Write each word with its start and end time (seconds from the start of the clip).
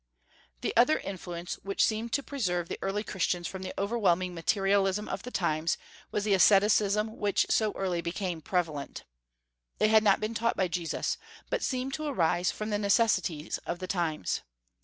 The 0.61 0.75
other 0.75 0.97
influence 0.97 1.59
which 1.61 1.85
seemed 1.85 2.11
to 2.13 2.23
preserve 2.23 2.69
the 2.69 2.79
early 2.81 3.03
Christians 3.03 3.47
from 3.47 3.61
the 3.61 3.71
overwhelming 3.77 4.33
materialism 4.33 5.07
of 5.07 5.21
the 5.21 5.29
times 5.29 5.77
was 6.11 6.23
the 6.23 6.33
asceticism 6.33 7.17
which 7.17 7.45
so 7.51 7.71
early 7.73 8.01
became 8.01 8.41
prevalent. 8.41 9.03
It 9.79 9.91
had 9.91 10.01
not 10.03 10.19
been 10.19 10.33
taught 10.33 10.57
by 10.57 10.67
Jesus, 10.69 11.19
but 11.51 11.61
seemed 11.61 11.93
to 11.93 12.07
arise 12.07 12.49
from 12.49 12.71
the 12.71 12.79
necessities 12.79 13.59
of 13.59 13.77
the 13.77 13.85
times. 13.85 14.41